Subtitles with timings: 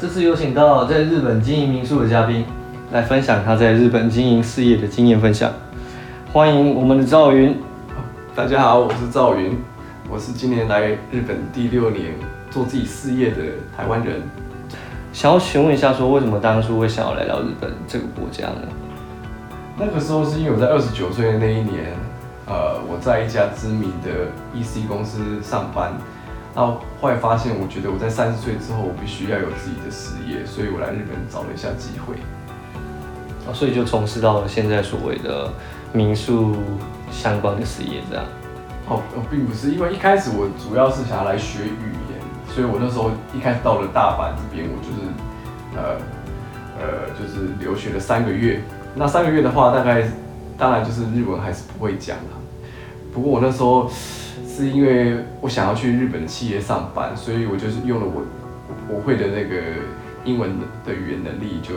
[0.00, 2.46] 这次有请到在日本经营民宿的嘉宾，
[2.90, 5.52] 来分享他在日本经营事业的经验分享。
[6.32, 7.54] 欢迎我们的赵云。
[8.34, 9.58] 大家好，我是赵云，
[10.08, 12.14] 我是今年来日本第六年
[12.50, 13.42] 做自己事业的
[13.76, 14.22] 台湾人。
[15.12, 18.62] 想要询问一下，说为什么当初会想要来到日本这个国家呢？
[19.76, 21.92] 那个时候是因为我在二十九岁的那一年，
[22.46, 25.92] 呃，我在一家知名的 EC 公司上班。
[26.52, 32.16] 然后后来发现，我觉得我在三十岁之后，我必须要有自己的事业，所以我来日本找了一下机会。
[33.46, 35.48] 哦，所以就从事到了现在所谓的
[35.92, 36.56] 民宿
[37.12, 38.24] 相关的事业，这样。
[38.88, 39.00] 哦，
[39.30, 42.18] 并不是，因为一开始我主要是想要来学语言，
[42.52, 45.06] 所以我那时候一开始到了大阪这边，我就是
[45.76, 45.96] 呃
[46.80, 48.60] 呃，就是留学了三个月。
[48.96, 50.02] 那三个月的话，大概
[50.58, 52.34] 当然就是日文还是不会讲啊。
[53.14, 53.88] 不过我那时候。
[54.60, 58.22] 是因为我想要去日本的企业上班，所以我就是用了我
[58.94, 59.56] 我会的那个
[60.22, 60.50] 英文
[60.84, 61.72] 的语言能力，就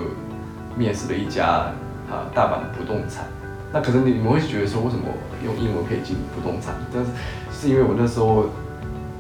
[0.76, 1.72] 面试了一家
[2.12, 3.24] 啊大阪的不动产。
[3.72, 5.06] 那可能你们会觉得说，为什么
[5.46, 6.76] 用英文可以进不动产？
[6.94, 7.12] 但是
[7.54, 8.50] 是因为我那时候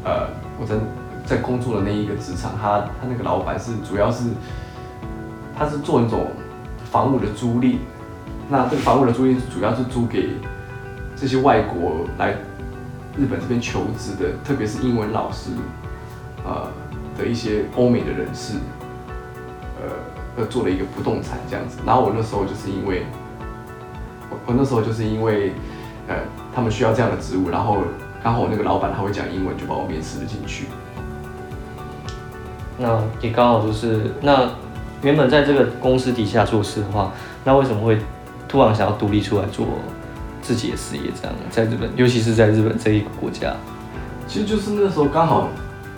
[0.03, 0.27] 呃
[0.59, 0.75] 我在
[1.25, 4.25] 在工作的那一个职场，他他那个老板是主要是
[5.57, 6.27] 他是做那种
[6.91, 7.77] 房屋的租赁，
[8.49, 10.31] 那这个房屋的租赁主要是租给
[11.15, 12.35] 这些外国来。
[13.17, 15.51] 日本这边求职的，特别是英文老师，
[16.43, 16.67] 呃
[17.17, 18.55] 的一些欧美的人士，
[19.79, 19.89] 呃，
[20.37, 21.77] 呃做了一个不动产这样子。
[21.85, 23.05] 然后我那时候就是因为，
[24.31, 25.53] 我我那时候就是因为，
[26.07, 26.15] 呃，
[26.55, 27.83] 他们需要这样的职务，然后
[28.23, 30.65] 刚好我那个老板他会讲英文，就把我面试了进去。
[32.79, 34.49] 那也刚好就是，那
[35.03, 37.11] 原本在这个公司底下做事的话，
[37.43, 37.99] 那为什么会
[38.47, 39.67] 突然想要独立出来做？
[40.43, 43.55] 自己的事业这样，在日本，尤其是在日本这一个国家，
[44.27, 45.47] 其实就是那时候刚好，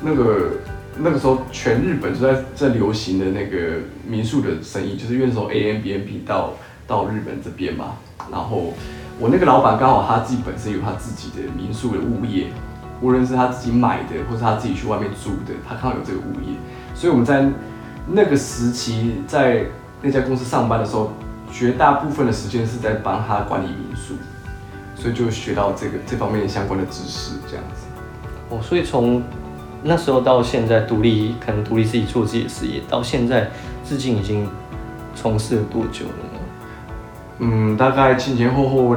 [0.02, 0.52] 那个
[0.98, 6.54] 那个时候全日本都在在流行的那个民宿的生意，就是因为那时候 A M B N P 到
[6.86, 7.96] 到日本这边嘛，
[8.32, 8.74] 然后
[9.20, 12.48] 我那个老板刚好他自己本身有他自己的民宿的物业，
[13.02, 16.56] 无论是他自己买的，或是他自己去外面租的，他刚好有这个物业，
[16.94, 17.50] 所以我们在
[18.08, 19.66] 那个时期在
[20.02, 21.12] 那家公司上班的时候，
[21.52, 24.14] 绝大部分的时间是在帮他管理民宿。
[24.96, 27.86] 所以就学到这个这方面相关的知识，这样子。
[28.50, 29.22] 哦，所以从
[29.84, 33.50] 那时候到现在独立，可能独立自己做自己的事业，到现在
[33.84, 34.48] 至今已经
[35.16, 36.40] 从事了多久了呢？
[37.40, 38.96] 嗯，大概前前后后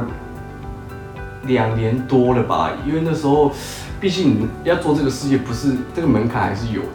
[1.43, 2.71] 两年多了吧。
[2.87, 3.51] 因为那时候，
[3.99, 6.87] 毕竟你要做这个事业，不是这个门槛还是有的。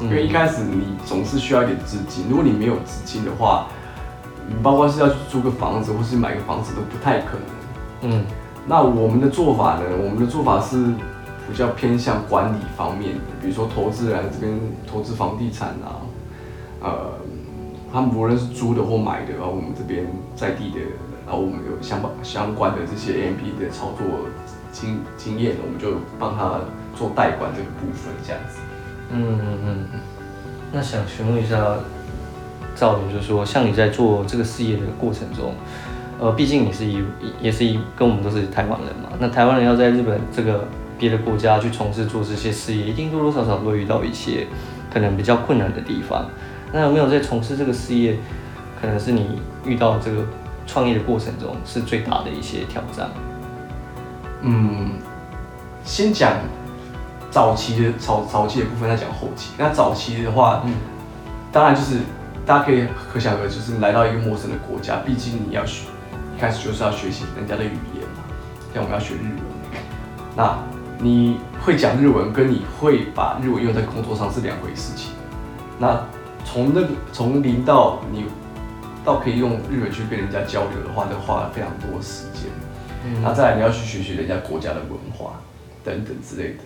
[0.00, 3.68] 因为一开始你总是需要一点资金，如果你没有资金的话，
[4.48, 7.38] 你包括是要去租个房子，或是买个房子都不太可
[8.02, 8.10] 能。
[8.12, 8.24] 嗯。
[8.64, 9.82] 那我们的做法呢？
[10.04, 10.76] 我们的做法是
[11.50, 14.56] 比较偏向管理方面，比如说投资人这边
[14.86, 15.98] 投资房地产啊，
[16.80, 17.12] 呃，
[17.92, 20.06] 他们无论是租的或买的，然后我们这边
[20.36, 20.78] 在地的，
[21.26, 24.06] 然后我们有相相关的这些 M P 的操作
[24.70, 26.60] 经经验，我们就帮他
[26.96, 28.60] 做代管这个部分，这样子。
[29.10, 29.58] 嗯嗯
[29.92, 30.00] 嗯。
[30.72, 31.56] 那想询问一下
[32.76, 35.52] 赵总，就是说，像你在做这个事业的过程中。
[36.22, 37.02] 呃，毕竟你是一
[37.40, 39.08] 也是一跟我们都是台湾人嘛。
[39.18, 44.46] 那台湾人要在日本这个别的国家去从事做这些事业，一定多多少少都会遇到一些
[44.88, 46.24] 可能比较困难的地方。
[46.72, 48.16] 那有没有在从事这个事业，
[48.80, 50.24] 可能是你遇到这个
[50.64, 53.10] 创业的过程中是最大的一些挑战？
[54.42, 54.92] 嗯，
[55.82, 56.34] 先讲
[57.32, 59.50] 早期的早早期的部分，再讲后期。
[59.58, 60.72] 那早期的话，嗯，
[61.50, 61.96] 当然就是
[62.46, 65.88] 大家可以可想而知，就是来到一个陌生的国家，毕竟你要学。
[66.42, 68.24] 开始就是要学习人家的语言嘛，
[68.74, 69.44] 像我们要学日文，
[70.36, 70.58] 那
[70.98, 75.12] 你会讲日文，跟你会把日文用在工作上是两回事情。
[75.78, 76.04] 那
[76.44, 78.24] 从那个从零到你
[79.04, 82.50] 到可以用日文去跟人家交流的话，那花了非常多时间。
[83.22, 85.34] 那再来你要去学习人家国家的文化
[85.84, 86.58] 等等之类的。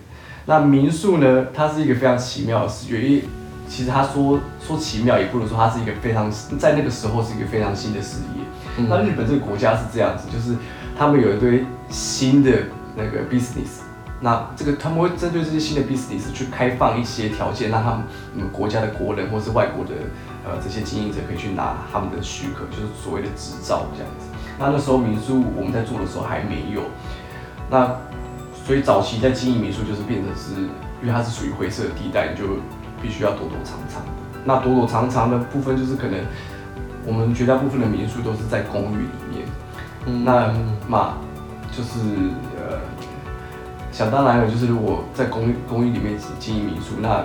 [0.46, 3.24] 那民宿呢，它是一个非常奇妙的事业，因为
[3.68, 8.84] 其实他说说奇妙，也不如说它是一个非常在那个时候是一个非常新的事业。
[8.88, 10.56] 那日本这个国家是这样子，就是
[10.98, 12.50] 他们有一堆新的
[12.94, 13.80] 那个 business，
[14.20, 18.02] 那这个他们会针对这些新的 business 去开放一些条件，让他们
[18.34, 19.92] 们国家的国人或是外国的
[20.44, 24.26] 呃这些经营者可以去拿他们的许可，就是所谓的执照这样子。
[24.58, 26.82] 那那时候民宿我们在做的时候还没有，
[27.70, 27.96] 那
[28.66, 30.62] 所以早期在经营民宿就是变成是，
[31.02, 32.44] 因为它是属于灰色地带，你就
[33.02, 34.08] 必须要躲躲藏藏的。
[34.44, 36.20] 那躲躲藏藏的部分就是可能。
[37.08, 40.52] 我们绝大部分的民宿都是在公寓里面，那
[40.88, 41.18] 嘛
[41.70, 42.00] 就是
[42.58, 42.80] 呃，
[43.92, 47.24] 想当然了，就是如果在公寓公寓里面经营民宿，那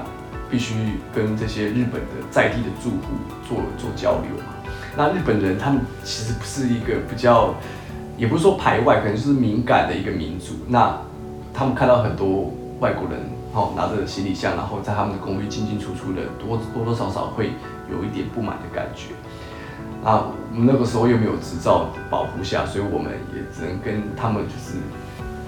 [0.52, 3.18] 必须跟这些日本的在地的住户
[3.50, 4.54] 做做交流嘛。
[4.96, 7.56] 那日本人他们其实不是一个比较，
[8.16, 10.54] 也不是说排外，可能就是敏感的一个民族。
[10.68, 10.96] 那
[11.56, 13.20] 他们看到很多外国人
[13.54, 17.52] 哦拿着行李箱，然后在他们的公寓进进出出的，多多多少少会
[17.90, 19.14] 有一点不满的感觉。
[20.04, 24.80] 啊，我们那个时候又没有执照保护下，所以我们也只能跟他们就是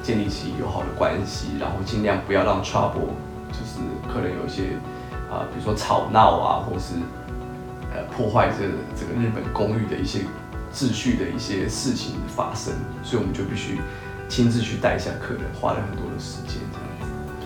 [0.01, 3.13] 建立起友好的关系，然后尽量不要让 trouble，
[3.49, 4.77] 就是可能有一些
[5.31, 6.95] 啊，比如说吵闹啊，或是。
[7.95, 8.65] 呃，破坏这
[8.99, 10.21] 这个日本公寓的一些
[10.73, 12.73] 秩序的一些事情发生，
[13.03, 13.79] 所以我们就必须
[14.27, 16.57] 亲自去带一下客人，花了很多的时间。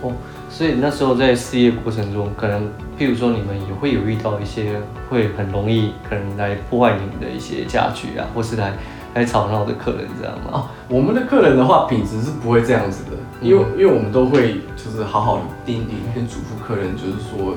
[0.02, 0.12] 哦，
[0.50, 2.64] 所以那时候在事业过程中，可能
[2.98, 4.80] 譬如说你们也会有遇到一些
[5.10, 8.74] 会很容易可能来破坏你们的一些家具啊，或是来
[9.16, 10.50] 来吵闹的客人，这样吗？
[10.52, 13.12] 哦，我们的客人的话，品质是不会这样子的，
[13.42, 17.56] 因为因为我们都会就是好好的叮咛跟嘱咐客人，就是说，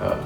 [0.00, 0.16] 呃。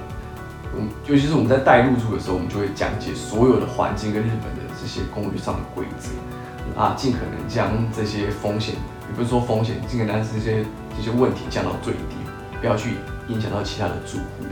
[0.72, 10.64] 嗯，尤其是我们在带入住的时候，我们就会讲解所有的环境跟日本的这些公寓上的规则啊，尽可能将这些风险，也不是说风险，尽可能让这些
[10.96, 12.16] 这些问题降到最低，
[12.60, 12.94] 不要去
[13.28, 14.44] 影响到其他的住户。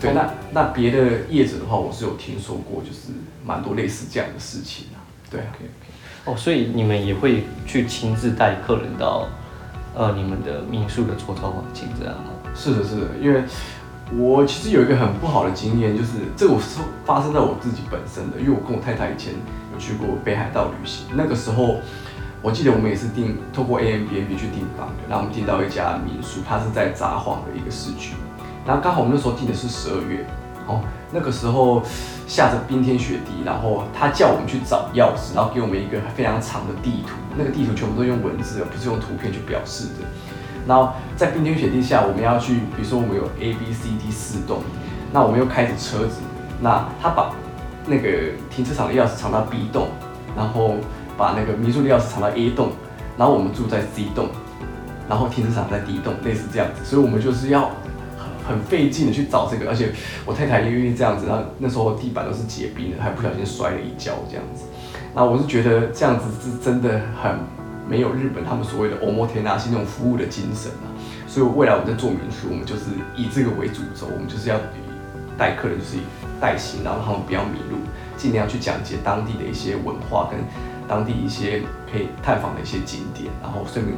[0.00, 3.12] 对，那那别的业者的话，我是有听说过，就是
[3.44, 4.98] 蛮多类似这样的事情啊。
[5.30, 6.32] 对，OK OK。
[6.32, 9.28] 哦，所以你们也会去亲自带客人到
[9.94, 12.30] 呃你们的民宿的周遭环境这样吗？
[12.54, 13.42] 是的，是的，因为。
[14.16, 19.34] 我其实有一个很不好的经验，就是这个我是发生在我自己本身的，因为我跟我太太以前
[19.74, 21.76] 有去过北海道旅行，那个时候
[22.40, 28.14] 我记得我们也是订透过 A M B N B 去订房的，然后我们订到一家民宿，它是在札幌的一个市区，
[28.64, 30.24] 然后刚好我们那时候订的是十二月，
[30.66, 30.80] 哦，
[31.10, 31.82] 那个时候
[32.28, 40.06] 下着冰天雪地，然后他叫我们去找钥匙，然后给我们一个非常长的地图，那个地图全部都用文字，不是用图片去表示的。
[40.66, 44.58] 然后在冰天雪地下，我们要去，比如说我们有 A、B、C、D 四栋，
[45.12, 46.20] 那我们又开着车子，
[46.60, 47.32] 那他把
[47.86, 48.10] 那个
[48.50, 49.88] 停车场的钥匙藏到 B 栋，
[50.36, 50.74] 然后
[51.18, 52.70] 把那个民宿的钥匙藏到 A 栋，
[53.18, 54.28] 然后我们住在 C 栋，
[55.08, 57.72] 然后停车场在 D 栋，类似这样子，所以我们就是要
[58.16, 59.92] 很很费劲的去找这个，而且
[60.24, 64.64] 我太太也因为这样子，然后那时候地板都是结冰的，还不小心摔了一跤这样子，
[65.14, 67.36] 那我是觉得这样子是真的很。
[67.90, 70.92] 没有日本他们所谓的欧摩天纳西那种服务的精神啊，
[71.26, 72.82] 所以未来我们在做民宿，我们就是
[73.16, 74.60] 以这个为主轴，我们就是要
[75.38, 75.96] 带客人就是
[76.38, 77.78] 带行，然后他们不要迷路，
[78.14, 80.38] 尽量去讲解当地的一些文化跟
[80.88, 81.62] 当地一些
[81.92, 83.96] 可以探访的一些景点，然后顺便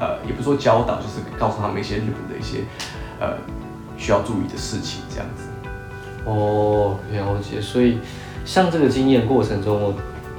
[0.00, 2.64] 呃也不说教导，就是告诉他们一些日本的一些
[3.20, 3.34] 呃
[3.98, 5.44] 需要注意的事情这样子。
[6.24, 7.60] 哦，了解。
[7.60, 7.98] 所以
[8.44, 9.94] 像这个经验过程中，我。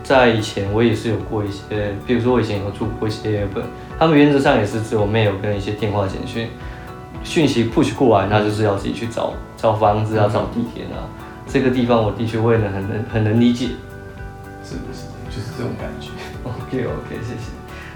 [0.07, 3.63] 在以前，我也是有过一些，比如说我以前有住过一些日本，
[3.97, 6.47] 他们原则上也是只有 mail 跟一些电话简讯，
[7.23, 11.09] 讯息 push 过来，那就是要自己去找找房子啊，找地铁啊。
[11.47, 13.69] 这个地方我的确会能很能很能理解，
[14.63, 16.09] 是是，就是这种感觉。
[16.47, 17.51] OK OK，谢谢。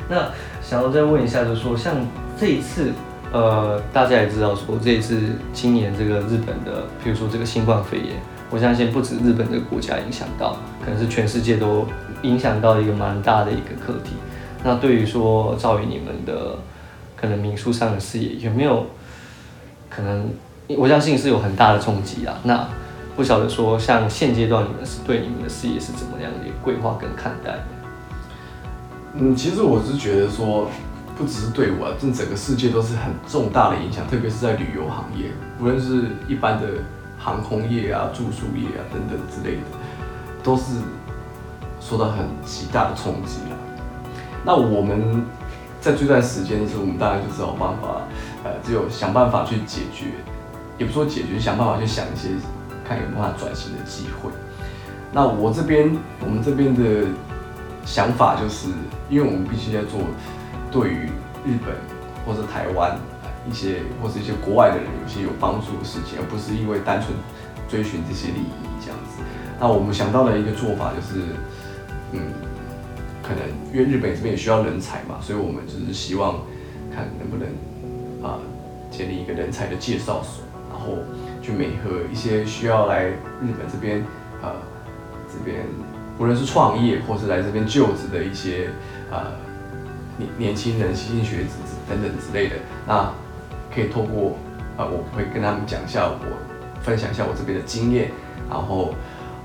[0.09, 0.29] 那
[0.61, 1.95] 想要再问一下，就是说像
[2.37, 2.91] 这一次，
[3.31, 5.17] 呃，大家也知道说这一次
[5.53, 8.17] 今年这个日本的，比如说这个新冠肺炎。
[8.51, 11.85] 我相信不止日本这个国家影响到，可能是全世界都
[12.23, 14.13] 影响到一个蛮大的一个课题。
[14.63, 16.57] 那对于说赵宇你们的
[17.15, 18.87] 可能民宿上的事业有没有
[19.87, 20.29] 可能？
[20.77, 22.39] 我相信是有很大的冲击啊。
[22.43, 22.67] 那
[23.19, 27.59] 不晓得说像现阶段你们是对你们的事业是怎么样的规划跟看待？
[29.13, 30.69] 嗯，其实我是觉得说，
[31.17, 36.67] 不只是对我啊，这整个世界都是很重大的影响，特别是在旅游行业，无论是一般的。
[37.21, 39.63] 航空业啊、住宿业啊等等之类的，
[40.41, 40.63] 都是
[41.81, 43.57] 受到很极大的冲击了。
[44.45, 45.25] 那我们
[45.81, 48.03] 在这段时间的时候，我们当然就是有办法，
[48.45, 50.05] 呃，只有想办法去解决，
[50.77, 52.29] 也不说解决，想办法去想一些
[52.89, 54.31] 看有没有办法转型的机会。
[55.13, 57.05] 那我这边，我们这边的
[57.85, 58.67] 想法就是，
[59.09, 60.01] 因为我们必须在做
[60.71, 61.05] 对于
[61.45, 61.75] 日本
[62.25, 62.99] 或者台湾。
[63.49, 67.15] 一些或者一些国外的人有些有帮助的事情，而不是因为单纯
[67.69, 68.51] 追寻这些利益
[68.83, 69.23] 这样子。
[69.59, 71.23] 那我们想到的一个做法就是，
[72.11, 72.19] 嗯，
[73.23, 73.41] 可能
[73.73, 76.41] 因为日本这边也需要人才嘛，所以我们就是希望
[76.93, 77.47] 看能不能
[78.21, 78.37] 啊
[78.91, 80.97] 建立一个人才的介绍所，然后
[81.49, 83.15] 去美和一些需要来日
[83.57, 84.05] 本这边
[84.41, 84.51] 呃
[85.27, 85.65] 这边
[86.19, 88.69] 无论是创业或是来这边就职的一些
[89.09, 89.31] 呃
[90.17, 91.57] 年年轻人、新兴学子
[91.89, 92.55] 等等之类的
[92.87, 93.11] 那。
[93.71, 94.35] 可以透过，
[94.77, 96.17] 呃，我会跟他们讲一下我
[96.81, 98.09] 分享一下我这边的经验，
[98.49, 98.95] 然后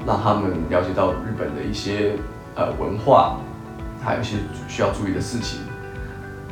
[0.07, 2.17] 让他们了解到日本的一些
[2.57, 3.37] 呃文化，
[4.03, 5.61] 还有一些需要注意的事情，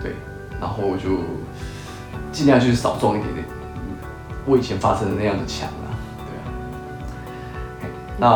[0.03, 0.13] 对，
[0.61, 1.25] 然后我就
[2.31, 3.47] 尽量去少种一点点，
[4.45, 6.27] 我以前发生的那样的强啊，对
[8.27, 8.29] 啊。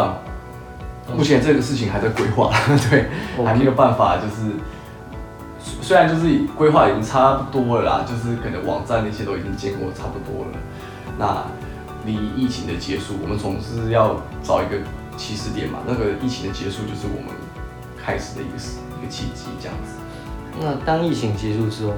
[1.09, 2.53] 那目前这个事情还在规划，
[2.91, 3.09] 对
[3.45, 4.53] 还没有办法，就是
[5.59, 10.51] 虽虽然就是规划已经差不多了啦，就是可能网站那些都已经建过差不多了。
[11.17, 11.45] 那
[12.05, 14.79] 离疫情的结束，我们总是要找一个
[15.17, 17.33] 起始点嘛，那个疫情的结束就是我们
[17.97, 19.95] 开始的一个时一个契机，这样子。
[20.61, 21.93] 那当疫情结束之后，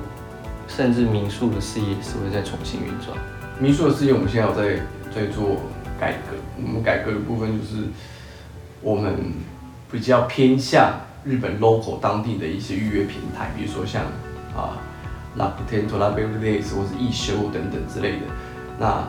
[0.68, 3.16] 甚至民宿的事业是会再重新运转。
[3.60, 4.80] 民宿的事业，我们现在有在
[5.12, 5.56] 在做
[5.98, 6.36] 改革。
[6.62, 7.84] 我们改革的部分就是，
[8.80, 9.32] 我们
[9.90, 10.92] 比较偏向
[11.24, 14.04] 日本 local 当地的一些预约平台，比如说像
[14.56, 14.78] 啊
[15.36, 18.26] Rakuten、t o r a b e l a s 或是易休等等之类的。
[18.78, 19.04] 那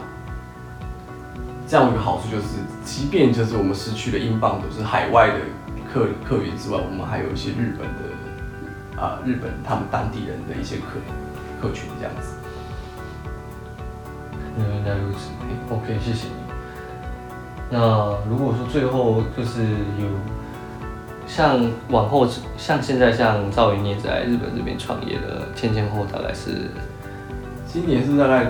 [1.68, 5.36] 这样一个好处就是，即便就是我们失去了英镑，都是海外的
[5.94, 10.98] 客客源之外，我们还有一些日本的啊日本他们当地人的一些客
[11.62, 12.39] 客群这样子。
[14.60, 15.32] 原来如此
[15.74, 16.34] ，OK，谢谢你。
[17.72, 20.08] 那如果说最后就是有
[21.28, 26.72] 像往后像现在像赵云也在日本这边创业的，前前后大概是
[27.68, 28.48] 今年是大概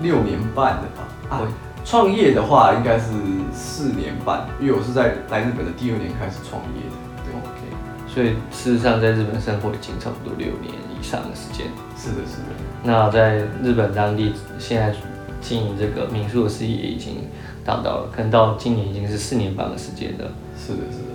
[0.00, 1.08] 六年半的吧。
[1.28, 1.48] 啊对，
[1.84, 3.06] 创业的话应该是
[3.52, 6.96] 四年半，因为我是在来日本的第二年开始创业的。
[7.24, 11.66] 对，OK，所以事实上在日本生活已经差不多六年以上的时间。
[11.96, 12.54] 是的，是的。
[12.84, 14.94] 那在日本当地现在
[15.40, 17.16] 经营这个民宿的事业已经
[17.64, 20.24] 达到了，可能到今年已经是四年半的时间了。
[20.56, 21.08] 是的，是的。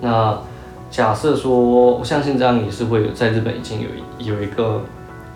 [0.00, 0.38] 那
[0.90, 4.82] 假设说，我相信这样也是会有在日本已经有有一个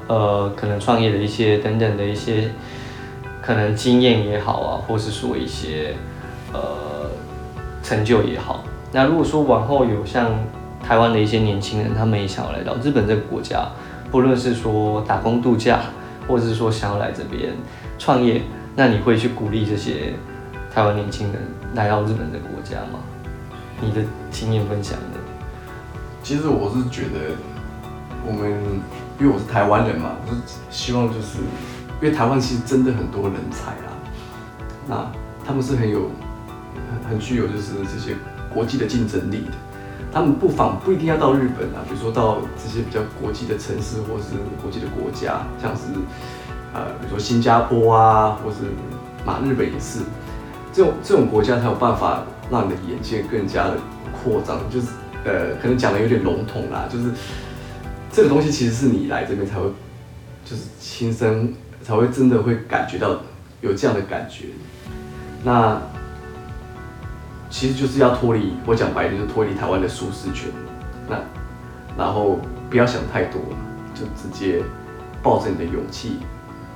[0.06, 2.50] 呃，可能创业的一些等等的一些
[3.42, 5.94] 可能经验也好啊，或是说一些
[6.52, 6.60] 呃
[7.82, 8.64] 成就也好。
[8.92, 10.30] 那如果说往后有像
[10.82, 13.68] 台湾的一些年轻人，他们也想要来到日本这个国家，
[14.10, 15.80] 不论是说打工度假，
[16.26, 17.52] 或者是说想要来这边
[17.98, 18.42] 创业，
[18.76, 20.14] 那你会去鼓励这些
[20.72, 21.42] 台湾年轻人
[21.74, 23.00] 来到日本这个国家吗？
[23.80, 25.18] 你的经验分享的。
[26.22, 27.34] 其实我是觉得，
[28.26, 28.50] 我们
[29.18, 31.38] 因为我是台湾人嘛，我是希望就是，
[32.00, 33.92] 因为台湾其实真的很多人才啦，
[34.86, 35.10] 那
[35.44, 36.10] 他们是很有
[36.90, 38.14] 很很具有就是这些
[38.52, 39.52] 国际的竞争力的。
[40.12, 45.82] 他们不妨不一定要到日本啊，比如说到这些比较国际的城市或是国际的国家，像是
[46.74, 48.56] 呃，比如说新加坡啊，或是
[49.24, 50.00] 马日本也是，
[50.72, 53.76] 这种这种国家才有办法让你的眼界更加的
[54.12, 54.88] 扩张，就是
[55.24, 57.10] 呃，可能讲的有点笼统啦，就是
[58.12, 59.66] 这个东西其实是你来这边才会，
[60.44, 63.20] 就是亲身才会真的会感觉到
[63.60, 64.46] 有这样的感觉。
[65.44, 65.80] 那
[67.50, 70.48] 其实就是要脱离，我讲白就是脱离台湾的舒适圈。
[71.08, 71.18] 那
[71.98, 72.38] 然后
[72.70, 73.40] 不要想太多，
[73.92, 74.62] 就直接
[75.22, 76.18] 抱着你的勇气，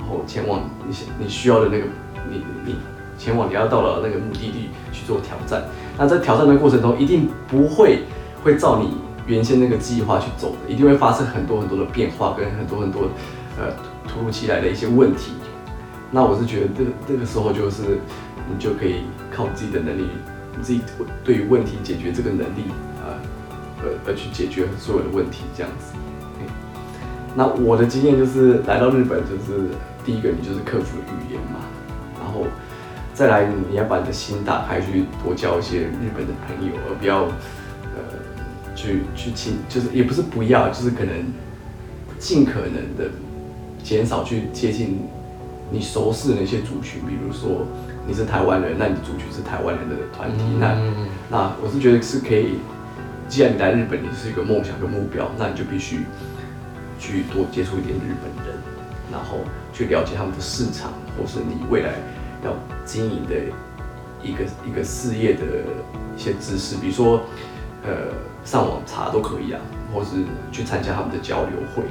[0.00, 1.84] 然后前往你想你需要的那个
[2.28, 2.74] 你你
[3.16, 5.64] 前往你要到了那个目的地去做挑战。
[5.96, 8.00] 那在挑战的过程中，一定不会
[8.42, 13.02] 会照你原先那个计划去走的，一定会发生很多很多的变化跟很多很多
[13.56, 13.70] 呃
[14.08, 15.32] 突如其来的一些问题。
[16.10, 18.00] 那我是觉得这这个时候就是
[18.48, 20.08] 你就可以靠自己的能力，
[20.56, 20.80] 你自己
[21.24, 22.70] 对于问题解决这个能力
[23.02, 23.18] 啊，
[23.82, 25.94] 呃而去解决所有的问题这样子。
[27.36, 29.68] 那我的经验就是来到日本，就是
[30.04, 31.58] 第一个你就是克服语言嘛，
[32.20, 32.46] 然后
[33.12, 38.00] 再来你要把你的心打开，去多交一些日本的朋友，而不要呃
[38.76, 41.12] 去去亲，就是也不是不要，就是可能
[42.20, 43.10] 尽可能的
[43.82, 45.00] 减少去接近
[45.74, 47.66] 你熟识的那些族群，比如说
[48.06, 52.58] 你是台湾人，那你的族群是台湾人的团体，那嗯那我是觉得是可以，
[53.28, 56.06] 既然你来日本，你是一个梦想跟目标，那你就必须
[57.00, 58.56] 去多接触一点日本人，
[59.10, 59.38] 然后
[59.72, 61.94] 去了解他们的市场，或是你未来
[62.44, 62.54] 要
[62.84, 63.34] 经营的
[64.22, 65.42] 一个一个事业的
[66.16, 67.20] 一些知识，比如说
[67.82, 68.14] 呃
[68.44, 69.60] 上网查都可以啊，
[69.92, 70.10] 或是
[70.52, 71.82] 去参加他们的交流会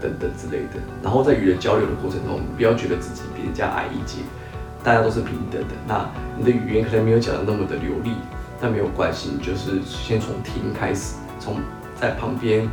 [0.00, 0.80] 等等之类的。
[1.02, 4.18] 然后在与人交流的过程中，不要觉得自己比人家矮一截，
[4.82, 5.74] 大家都是平等的。
[5.86, 8.12] 那你的语言可能没有讲的那么的流利，
[8.60, 11.56] 但没有关系，就是先从听开始，从
[12.00, 12.68] 在旁边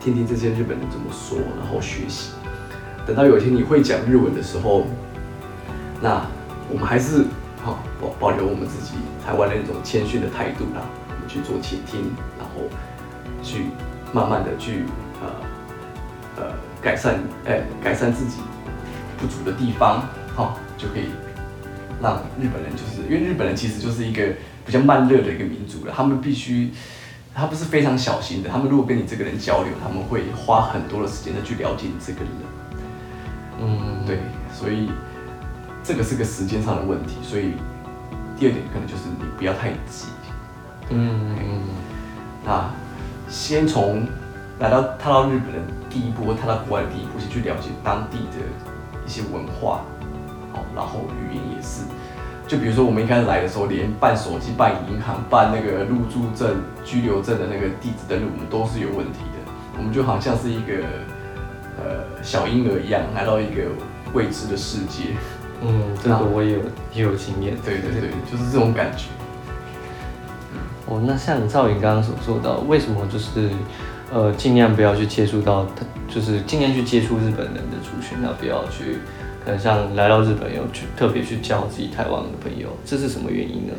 [0.00, 2.32] 听听这些日本人怎么说，然后学习。
[3.06, 4.86] 等到有一天你会讲日文的时候，
[6.00, 6.24] 那
[6.70, 7.24] 我们还是
[7.62, 8.94] 好保保留我们自己
[9.24, 12.62] 台湾的那种谦逊的态度啦，我们去做倾听，然后
[13.42, 13.66] 去
[14.12, 14.84] 慢慢的去
[16.36, 18.38] 呃呃改善，哎、改善自己
[19.18, 21.04] 不足的地方，好、就可以
[22.02, 24.22] 让日本人就是因为日本人其实就是一个
[24.66, 26.70] 比较慢热的一个民族了，他们必须。
[27.36, 32.28] 他不是非常小心的，他们如果跟你这个人交流，他们会花很多的时间的去了解你这个人。
[33.60, 34.20] 嗯，对，
[34.52, 34.88] 所以
[35.82, 37.54] 这个是个时间上的问题，所以
[38.38, 40.06] 第二点可能就是你不要太急。
[40.90, 41.62] 嗯嗯
[42.44, 42.70] 那
[43.28, 44.06] 先从
[44.60, 45.58] 来到踏到日本的
[45.90, 48.44] 第一步，或踏到国外的第一步，先去了解当地的
[49.04, 49.82] 一些文化，
[50.52, 51.82] 好，然后语言也是。
[52.46, 59.52] 就比如说我们一开始来的时候，连办手机、办银行、办那个入住证、居留证的那个地址登录，我们都是有问题的。
[59.78, 60.84] 我们就好像是一个
[61.78, 63.62] 呃小婴儿一样，来到一个
[64.12, 65.16] 未知的世界。
[65.62, 66.58] 嗯，这个我也有
[66.92, 67.56] 也有经验。
[67.64, 69.06] 对对对，就是这种感觉。
[70.86, 73.48] 哦，那像赵颖刚刚所说到，为什么就是
[74.12, 78.98] 呃尽量不要去接触到他，就是尽量去接触日本人的族群，那不要去
[79.44, 83.72] 可能像来到日本有去特别去交自己台湾的朋友，这是什么原因呢？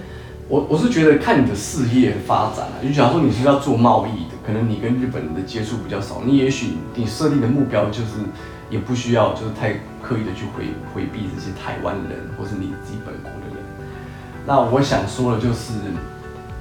[0.48, 8.22] 我我是觉得看你的事业发展啊，就假如说你是要做贸易的，可能你跟日本人的接触比较少，你也许你设定的目标就是
[8.70, 13.63] 也不需要就是太刻意的去回回避这些台湾人或是你自己本国的人。
[14.46, 15.74] 那我想说的就是，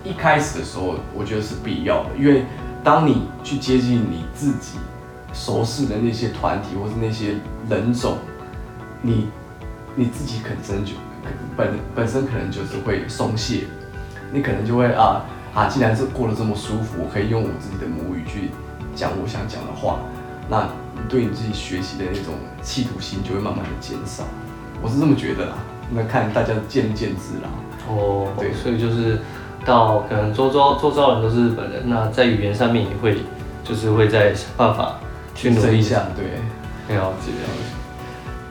[0.03, 2.45] 一开始的时候我觉得是必要的，因为
[2.85, 4.79] 当你去接近你自己
[5.33, 7.35] 熟识的那些团体或是那些
[7.69, 8.19] 人种，
[9.01, 9.29] 你
[9.97, 10.93] 你自己本身就
[11.57, 13.65] 本本身可能就是会松懈，
[14.31, 15.25] 你可能就会啊
[15.55, 18.51] 啊，既然是过得这么舒服，我可以用我自己的母语去
[18.95, 20.01] 讲我想讲的话，
[20.51, 24.25] 那你对你自己学习的那种企图心就会慢慢的减少。
[24.83, 25.57] 我是这么觉得啦，
[25.91, 27.49] 那看大家见仁见智啦。
[27.89, 29.21] 哦，对所以就是
[29.65, 33.19] 到可能周遭周遭人都是日本人，那在语言上面也会
[33.63, 34.99] 就是会在想办法
[35.35, 36.25] 去努力一下，对。
[36.87, 37.75] 了解了解。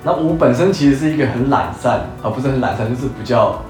[0.04, 3.62] 那我本身其实是一个很懒散，啊，不是很懒散，就是比较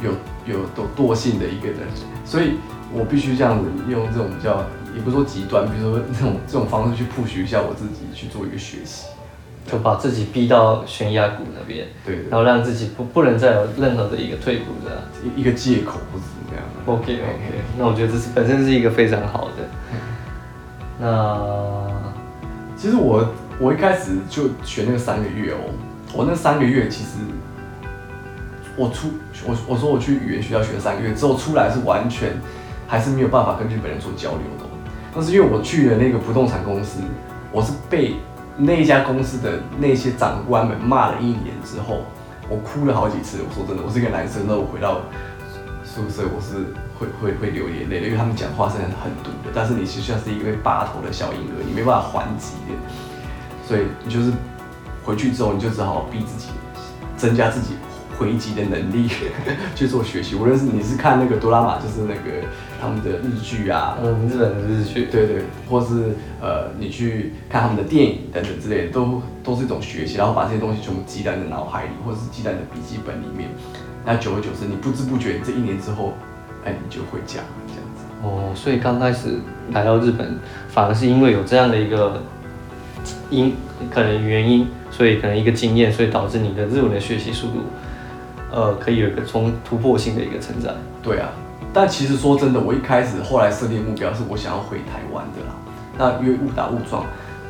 [0.00, 0.12] 有
[0.46, 1.80] 有惰惰性的一个人，
[2.24, 2.54] 所以
[2.92, 9.06] 我必须这样子用这种比较，也不是说极端，比如说这种这种方式去 push 一下我自己去做一个学习。
[9.70, 14.98] 就把自己逼到悬崖谷那边，对对然后让自己不不能再有任何的一个退步这样。
[15.22, 16.90] 一一个借口或是怎么样的。
[16.90, 19.68] OK OK，那我觉得这是本身是一个非常好的。
[20.98, 21.38] 那
[22.76, 23.28] 其实我
[23.60, 25.70] 我一开始就选那个三个月哦，
[26.14, 27.18] 我那三个月其实
[28.74, 29.08] 我出
[29.46, 32.30] 我我说我去语言学校学了三个月之后出来是完全
[32.86, 34.68] 还是没有办法跟日本人做交流的哦。
[35.14, 37.00] 但是因为我去了那个不动产公司，
[37.52, 38.14] 我是被
[38.60, 42.02] 那一家公司的那些长官们骂了一年之后，
[42.48, 43.38] 我哭了好几次。
[43.38, 45.02] 我说真的，我是一个男生，那我回到
[45.84, 46.66] 宿舍我是
[46.98, 52.74] 会会会流眼泪的，因为他们讲话是很狠毒的，但是你就像是一个八头的小婴儿，你没办法还击的，
[53.64, 54.32] 所以你就是
[55.04, 56.48] 回去之后你就只好逼自己
[57.16, 57.74] 增加自己
[58.18, 59.08] 回击的能力
[59.74, 60.34] 去做学习。
[60.34, 62.46] 无论是你是看那个多拉玛就是那个
[62.80, 73.48] 他们的日剧啊，嗯，日本的日剧，对对，或是呃，你去看他们的电影等等之类的，都都是一种学习，然后把这些东西全部记在你的脑海里，或者是记在你的笔记本里面。
[74.04, 76.14] 那久而久之，你不知不觉这一年之后，
[76.64, 78.04] 哎，你就会讲这样子。
[78.22, 79.38] 哦，所以刚开始
[79.72, 82.22] 来到日本，反而是因为有这样的一个
[83.30, 83.54] 因
[83.90, 87.60] 可能原因，所以可能一个经验，所以导致你的日文的学习速度，
[88.50, 90.74] 呃，可以有一个从突破性的一个成长。
[91.02, 91.30] 对啊，
[91.72, 95.54] 但其实说真的，我一开始后来设定目标是我想要回台湾的啦。
[95.96, 97.04] 那因为误打误撞，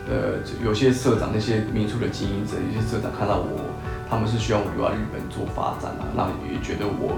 [0.09, 3.61] 呃，有些社长、那些民宿的经营者、有些社长看到我，
[4.09, 7.15] 他们是希望我留在日本做发展啊，那也觉得我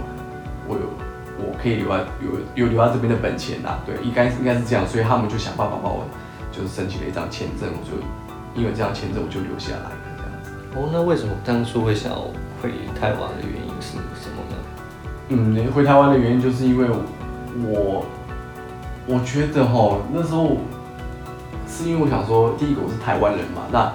[0.67, 0.87] 我有
[1.39, 6.05] 我可以留在有有留在这边的本钱呐、对，应该应该是这样，所以他们就想办法帮我
[6.51, 7.97] 就是申请了一张签证，我就
[8.59, 10.51] 因为这张签证我就留下来了这样子。
[10.75, 12.27] 哦，那为什么当初会想要
[12.61, 14.57] 回台湾的原因是什么呢？
[15.29, 16.89] 嗯，回台湾的原因就是因为
[17.69, 18.05] 我，
[19.07, 20.57] 我觉得哈那时候
[21.69, 23.93] 是因为我想说，第一个我是台湾人嘛，那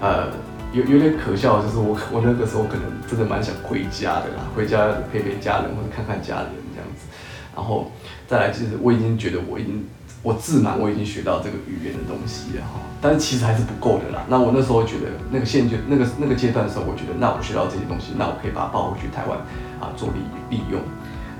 [0.00, 0.28] 呃
[0.72, 7.06] 有有点可笑，就是我我那个时候可能真的蛮想回家的啦，回家陪陪家人或者看看家人这样子，
[7.54, 7.90] 然后
[8.26, 9.86] 再来就是我已经觉得我已经
[10.22, 14.24] 我自满我已经学到这个语言的东西了哈，但是其实还是不够的啦。
[14.28, 19.38] 那我那时候觉得那个现阶那个那个阶段的时候，我觉得那我学到这些东西，那我可以把它抱回去台湾
[19.80, 20.80] 啊做利利用。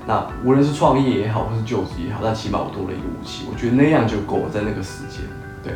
[0.07, 5.21] 那无论是创业也好，或是就职也好，那起码我多了一个武器，我觉得那样就够了，在那个时间。
[5.61, 5.73] 对，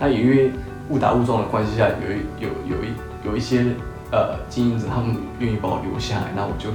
[0.00, 0.50] 那也因为
[0.88, 2.88] 误打误撞的关系下，有一有有一
[3.22, 3.66] 有一些
[4.10, 6.70] 呃经营者，他们愿意把我留下来，那我就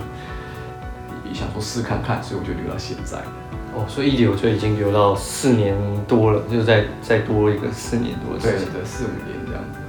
[1.27, 3.17] 也想说试看看，所以我就留到现在。
[3.73, 5.75] 哦，所以一留就已经留到四年
[6.07, 8.73] 多了，就再再多一个四年多的对时间。
[8.73, 9.79] 对，四五年这样子。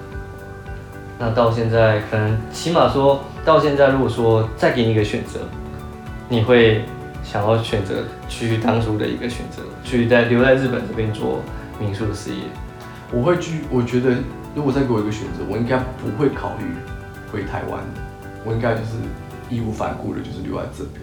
[1.18, 5.40] 那到现在，可能起码说到现在，如果说再给你一个选择，
[6.28, 6.84] 你会
[7.24, 11.40] 想要选择去当初的一个选择，去在留在日本这边做
[11.80, 12.42] 民宿的事业。
[13.12, 14.16] 我会去，我觉得
[14.54, 16.64] 如果再给我一个选择，我应该不会考虑
[17.32, 17.80] 回台湾。
[18.44, 18.96] 我应该就是
[19.50, 21.00] 义无反顾的，就是留在这边。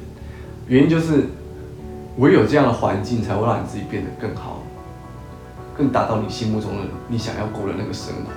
[0.67, 1.23] 原因就是
[2.19, 4.61] 唯有这样的环境，才会让你自己变得更好，
[5.75, 8.31] 更达到你心目中的你想要过的那个生活，